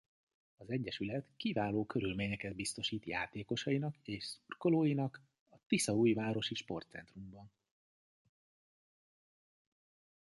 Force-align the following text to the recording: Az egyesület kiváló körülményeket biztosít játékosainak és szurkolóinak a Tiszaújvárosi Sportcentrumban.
Az 0.57 0.69
egyesület 0.69 1.27
kiváló 1.37 1.85
körülményeket 1.85 2.55
biztosít 2.55 3.05
játékosainak 3.05 3.95
és 4.03 4.23
szurkolóinak 4.23 5.21
a 5.49 5.55
Tiszaújvárosi 5.67 6.55
Sportcentrumban. 6.55 7.51